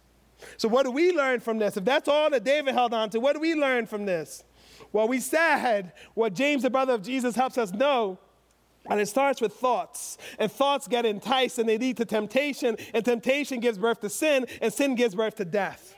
[0.56, 1.76] So, what do we learn from this?
[1.76, 4.44] If that's all that David held on to, what do we learn from this?
[4.92, 8.18] Well, we said what James, the brother of Jesus, helps us know.
[8.90, 10.18] And it starts with thoughts.
[10.38, 12.76] And thoughts get enticed and they lead to temptation.
[12.92, 14.46] And temptation gives birth to sin.
[14.60, 15.94] And sin gives birth to death.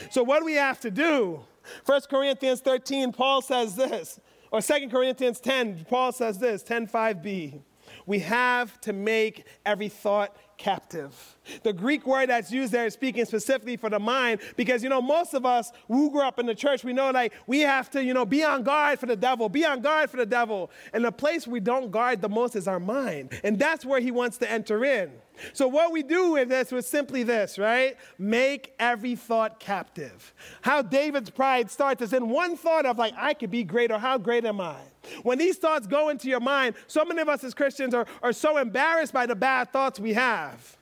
[0.00, 0.14] Yes.
[0.14, 1.40] So, what do we have to do?
[1.84, 4.20] 1 Corinthians 13, Paul says this.
[4.50, 7.60] Or 2 Corinthians 10, Paul says this 10 5b.
[8.06, 11.36] We have to make every thought captive.
[11.62, 15.02] The Greek word that's used there is speaking specifically for the mind because, you know,
[15.02, 18.02] most of us who grew up in the church, we know like we have to,
[18.02, 20.70] you know, be on guard for the devil, be on guard for the devil.
[20.92, 23.38] And the place we don't guard the most is our mind.
[23.44, 25.12] And that's where he wants to enter in.
[25.52, 27.96] So, what we do with this was simply this, right?
[28.18, 30.34] Make every thought captive.
[30.62, 33.98] How David's pride starts is in one thought of, like, I could be great, or
[33.98, 34.76] how great am I?
[35.22, 38.32] When these thoughts go into your mind, so many of us as Christians are, are
[38.32, 40.75] so embarrassed by the bad thoughts we have.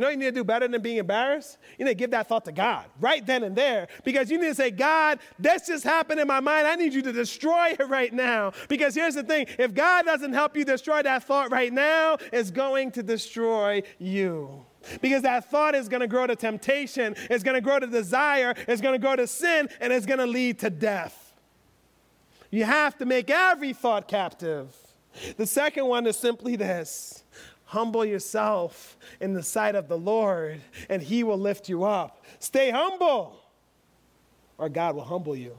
[0.00, 1.58] You know you need to do better than being embarrassed?
[1.78, 4.46] You need to give that thought to God right then and there because you need
[4.46, 6.66] to say, God, this just happened in my mind.
[6.66, 8.52] I need you to destroy it right now.
[8.70, 12.50] Because here's the thing if God doesn't help you destroy that thought right now, it's
[12.50, 14.64] going to destroy you.
[15.02, 18.54] Because that thought is going to grow to temptation, it's going to grow to desire,
[18.68, 21.34] it's going to grow to sin, and it's going to lead to death.
[22.50, 24.74] You have to make every thought captive.
[25.36, 27.22] The second one is simply this
[27.70, 32.24] humble yourself in the sight of the Lord, and he will lift you up.
[32.40, 33.40] Stay humble,
[34.58, 35.56] or God will humble you.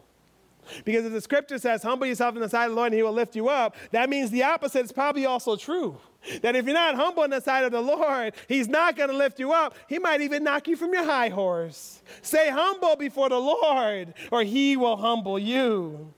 [0.84, 3.02] Because if the scripture says, humble yourself in the sight of the Lord and he
[3.02, 5.98] will lift you up, that means the opposite is probably also true.
[6.42, 9.16] That if you're not humble in the sight of the Lord, he's not going to
[9.16, 9.76] lift you up.
[9.88, 12.02] He might even knock you from your high horse.
[12.22, 16.14] Stay humble before the Lord, or he will humble you.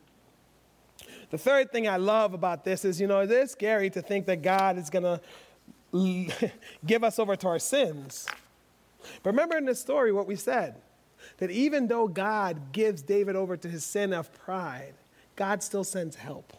[1.29, 4.27] The third thing I love about this is, you know, it is scary to think
[4.27, 5.19] that God is going to
[6.85, 8.27] give us over to our sins.
[9.21, 10.75] But remember in this story what we said
[11.37, 14.93] that even though God gives David over to his sin of pride,
[15.35, 16.53] God still sends help.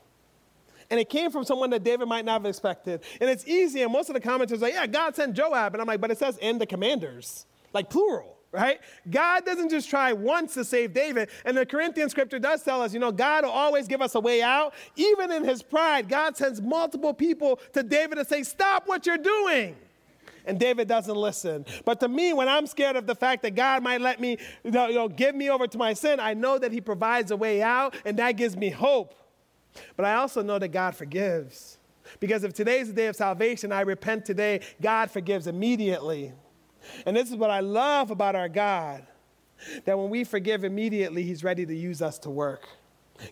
[0.91, 3.03] And it came from someone that David might not have expected.
[3.21, 5.75] And it's easy, and most of the commenters are like, yeah, God sent Joab.
[5.75, 8.81] And I'm like, but it says in the commanders, like plural, right?
[9.11, 11.29] God doesn't just try once to save David.
[11.45, 14.21] And the Corinthian scripture does tell us, you know, God will always give us a
[14.21, 14.75] way out.
[14.97, 19.19] Even in his pride, God sends multiple people to David to say, stop what you're
[19.19, 19.77] doing
[20.47, 21.65] and David doesn't listen.
[21.87, 24.71] But to me, when I'm scared of the fact that God might let me, you
[24.71, 27.95] know, give me over to my sin, I know that He provides a way out,
[28.05, 29.15] and that gives me hope.
[29.97, 31.79] But I also know that God forgives.
[32.21, 36.33] Because if today's the day of salvation, I repent today, God forgives immediately.
[37.07, 39.07] And this is what I love about our God
[39.85, 42.69] that when we forgive immediately, He's ready to use us to work.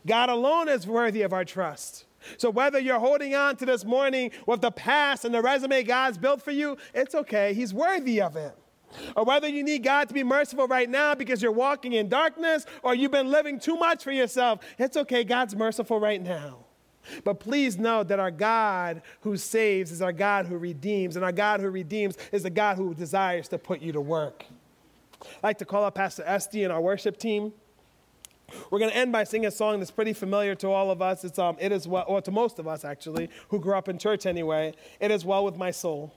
[0.07, 2.05] God alone is worthy of our trust.
[2.37, 6.19] So whether you're holding on to this morning with the past and the resume God's
[6.19, 7.53] built for you, it's okay.
[7.53, 8.57] He's worthy of it.
[9.17, 12.67] Or whether you need God to be merciful right now because you're walking in darkness
[12.83, 15.25] or you've been living too much for yourself, it's okay.
[15.25, 16.59] God's merciful right now.
[17.25, 21.33] But please know that our God who saves is our God who redeems, and our
[21.33, 24.45] God who redeems is the God who desires to put you to work.
[25.21, 27.53] I'd like to call up Pastor Esty and our worship team.
[28.71, 31.25] We're going to end by singing a song that's pretty familiar to all of us.
[31.25, 33.99] It's um, it is well, or to most of us actually, who grew up in
[33.99, 34.75] church anyway.
[35.01, 36.13] It is well with my soul.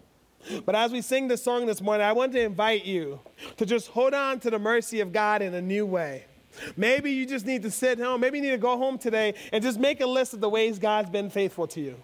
[0.65, 3.19] But as we sing this song this morning, I want to invite you
[3.57, 6.25] to just hold on to the mercy of God in a new way.
[6.75, 8.21] Maybe you just need to sit home.
[8.21, 10.79] Maybe you need to go home today and just make a list of the ways
[10.79, 11.95] God's been faithful to you.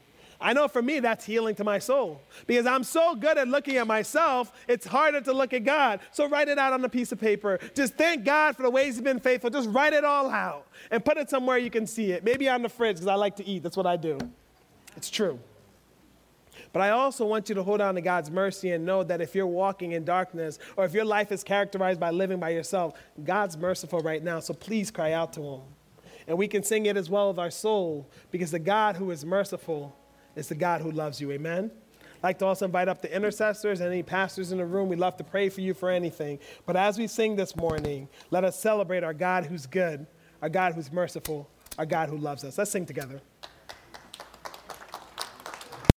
[0.41, 3.77] I know for me, that's healing to my soul because I'm so good at looking
[3.77, 5.99] at myself, it's harder to look at God.
[6.11, 7.59] So write it out on a piece of paper.
[7.75, 9.51] Just thank God for the ways He's been faithful.
[9.51, 12.23] Just write it all out and put it somewhere you can see it.
[12.23, 13.61] Maybe on the fridge because I like to eat.
[13.61, 14.17] That's what I do.
[14.97, 15.39] It's true.
[16.73, 19.35] But I also want you to hold on to God's mercy and know that if
[19.35, 22.93] you're walking in darkness or if your life is characterized by living by yourself,
[23.23, 24.39] God's merciful right now.
[24.39, 25.61] So please cry out to Him.
[26.27, 29.25] And we can sing it as well with our soul because the God who is
[29.25, 29.95] merciful
[30.35, 31.31] is the God who loves you.
[31.31, 31.71] Amen?
[32.21, 34.87] I'd like to also invite up the intercessors and any pastors in the room.
[34.87, 36.39] We'd love to pray for you for anything.
[36.65, 40.05] But as we sing this morning, let us celebrate our God who's good,
[40.41, 42.57] our God who's merciful, our God who loves us.
[42.57, 43.21] Let's sing together.